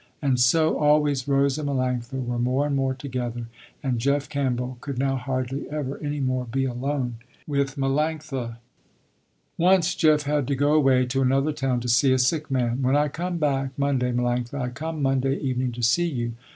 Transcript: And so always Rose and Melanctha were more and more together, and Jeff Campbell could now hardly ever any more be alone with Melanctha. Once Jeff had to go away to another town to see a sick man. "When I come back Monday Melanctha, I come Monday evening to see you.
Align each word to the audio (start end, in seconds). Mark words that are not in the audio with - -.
And 0.19 0.39
so 0.39 0.79
always 0.79 1.27
Rose 1.27 1.59
and 1.59 1.69
Melanctha 1.69 2.25
were 2.25 2.39
more 2.39 2.65
and 2.65 2.75
more 2.75 2.95
together, 2.95 3.49
and 3.83 3.99
Jeff 3.99 4.27
Campbell 4.29 4.79
could 4.81 4.97
now 4.97 5.15
hardly 5.15 5.69
ever 5.69 5.99
any 5.99 6.19
more 6.19 6.45
be 6.45 6.65
alone 6.65 7.17
with 7.45 7.75
Melanctha. 7.75 8.57
Once 9.59 9.93
Jeff 9.93 10.23
had 10.23 10.47
to 10.47 10.55
go 10.55 10.73
away 10.73 11.05
to 11.05 11.21
another 11.21 11.51
town 11.53 11.81
to 11.81 11.87
see 11.87 12.11
a 12.13 12.17
sick 12.17 12.49
man. 12.49 12.81
"When 12.81 12.95
I 12.95 13.09
come 13.09 13.37
back 13.37 13.77
Monday 13.77 14.11
Melanctha, 14.11 14.59
I 14.59 14.69
come 14.69 15.03
Monday 15.03 15.37
evening 15.37 15.71
to 15.73 15.83
see 15.83 16.07
you. 16.07 16.33